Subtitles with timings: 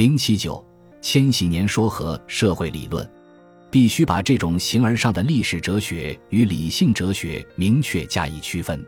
[0.00, 0.64] 零七九，
[1.02, 3.06] 千禧年说和社会理论，
[3.70, 8.82] 必须把这种形而上的历史哲学与理性哲学明确加以区分。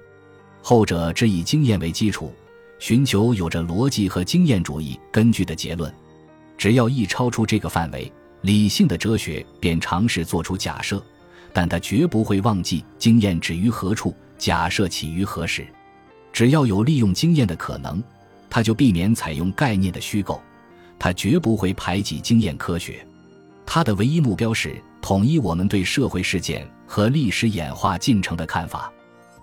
[0.62, 2.32] 后者只以经验为基础，
[2.78, 5.92] 寻求有着逻辑和经验主义根据的结论。
[6.56, 8.10] 只要一超出这个范围，
[8.40, 11.04] 理性的哲学便尝试做出假设，
[11.52, 15.66] 但他绝不会忘记经验止于何处，假设起于何时。
[16.32, 18.02] 只要有利用经验的可能，
[18.48, 20.42] 他就避免采用概念的虚构。
[21.02, 23.04] 他绝不会排挤经验科学，
[23.66, 28.88] 他的唯一目标是统一我们对社会事件和历史演化进程的看法。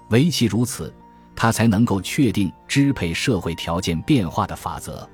[0.09, 0.93] 唯其如此。
[1.35, 5.07] 他才能够确定支配社会条件变化的法则。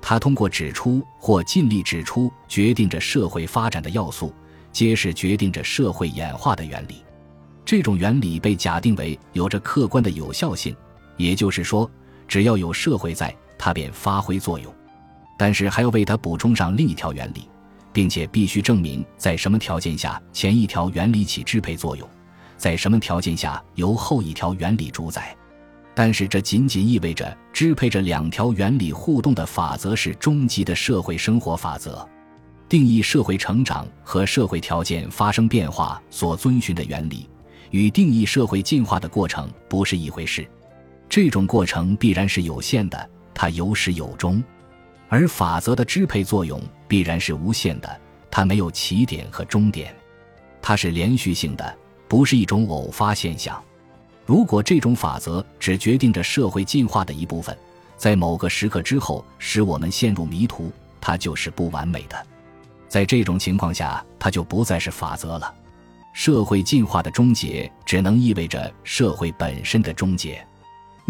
[0.00, 4.34] 他通过指出或尽力指出决定着社会发展的要素，
[4.72, 7.04] 皆是决定着社会演化的原理。
[7.64, 10.74] 这种原理被假定为有着客观的有效性，
[11.16, 11.88] 也就是说，
[12.26, 14.74] 只要有社会在，它便发挥作用。
[15.40, 17.48] 但是还要为它补充上另一条原理，
[17.94, 22.06] 并且必须证明在什么条件下前一条原理起支配作用，
[22.58, 25.34] 在什么条件下由后一条原理主宰。
[25.94, 32.06] 但是这仅仅意味着支配着两条原理互动的法则是终极的社会生活法则，
[32.68, 37.26] 定义社会成长和社会条件发生变化所遵循的原理，
[37.70, 40.46] 与定义社会进化的过程不是一回事。
[41.08, 44.38] 这种过程必然是有限的，它有始有终；
[45.10, 49.92] 而法则的支配作用必然是无限的，它没有起点和终点，
[50.62, 53.60] 它是连续性的，不是一种偶发现象。
[54.24, 57.54] 如果这种法则只决定着社会进化的一部分，
[57.96, 62.26] 在某个时刻之后使我们陷入迷途，它就是不完美的。
[62.88, 65.52] 在这种情况下，它就不再是法则了。
[66.12, 70.46] 社会进化的终结只能意味着社会本身的终结。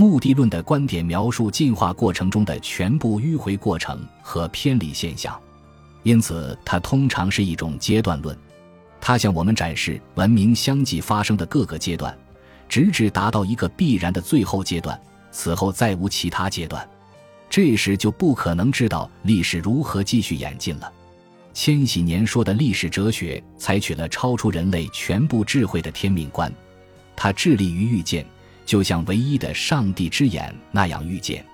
[0.01, 5.39] 目的论的观点描述进化过程中的全部迂回过程和偏离现象，
[6.05, 8.35] 因此它通常是一种阶段论。
[8.99, 12.17] 它向我们展示文明相继发生的各个阶段。
[12.67, 14.99] 直至达到一个必然的最后阶段，
[15.31, 16.89] 此后再无其他阶段，
[17.51, 20.91] 这时就不可能知道历史如何继续演进了。
[21.53, 26.51] 千禧年说的历史哲学采取了超出人类全部智慧的天命观，
[27.15, 28.25] 它致力于预见，
[28.65, 31.45] 就像唯一的上帝之眼那样预见。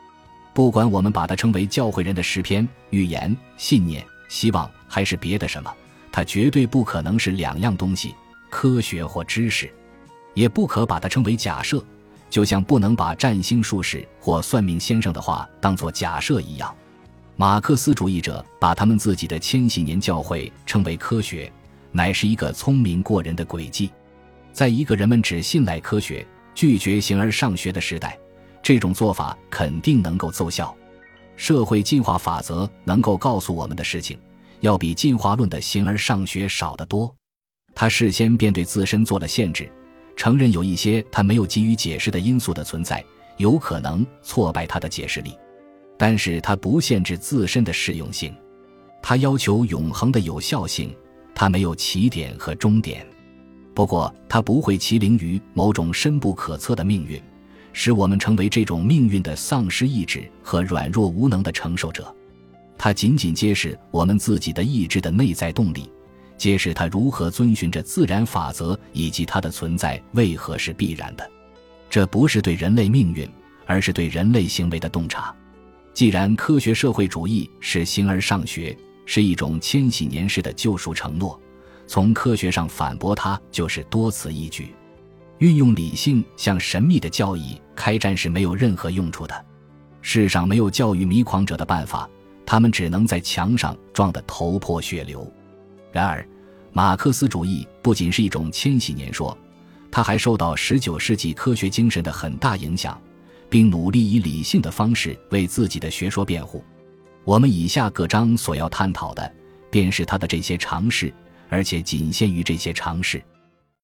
[0.53, 5.73] 不管我们把它称为教会人的诗篇、预言、信念、希望，还是别的什么，
[6.11, 8.15] 它绝对不可能是两样东西：
[8.51, 9.71] 科学或知识。
[10.35, 11.83] 也不可把它称为假设，
[12.29, 16.75] 就像不能把占星术士或算命先生的话当作假设一样。
[17.37, 21.53] 马克思主义者把他们自己的千禧年教会称为科学，
[21.93, 23.91] 乃是一个聪明过人的诡计。
[24.53, 28.19] 在一个人们只信赖科学、拒绝形而上学的时代，
[28.63, 30.75] 这种做法肯定能够奏效。
[31.37, 34.19] 社会进化法则能够告诉我们的事情，
[34.61, 37.15] 要比进化论的形而上学少得多。
[37.75, 39.71] 他事先便对自身做了限制。
[40.17, 43.05] 承认有一些他没有给予解释的因素的存在，
[43.37, 45.37] 有可能挫败他的解释力，
[45.99, 48.35] 但是他不限制自身的适用性，
[49.03, 50.97] 他要求永恒的有效性，
[51.35, 53.07] 他没有起点和终点。
[53.77, 57.21] 不过它不会麒麟于某种深不可测的命运，
[57.75, 62.11] 使我们成为这种命运的丧失意志和软弱无能的承受者。
[62.79, 65.93] 它仅仅揭示我们自己的意志的内在动力。
[66.39, 71.31] 揭示它如何遵循着自然法则，以及它的存在为何是必然的。
[71.91, 73.29] 这不是对人类命运，
[73.67, 75.35] 而是对人类行为的洞察。
[75.93, 81.39] 既然科学社会主义是形而上学，是一种千禧年式的救赎承诺，
[81.87, 84.75] 从科学上反驳它就是多此一举。
[85.39, 89.45] 运用理性向神秘的教义开战是没有任何用处的。
[90.01, 92.09] 世上没有教育迷狂者的办法，
[92.47, 95.31] 他们只能在墙上撞得头破血流。
[95.93, 96.27] 然而，
[96.73, 99.37] 马克思主义不仅是一种千禧年说，
[99.91, 103.01] 它还受到19世纪科学精神的很大影响，
[103.51, 106.63] 并努力以理性的方式为自己的学说辩护。
[107.25, 109.35] 我们以下各章所要探讨的，
[109.71, 111.13] 便是他的这些尝试，
[111.49, 113.23] 而且仅限于这些尝试。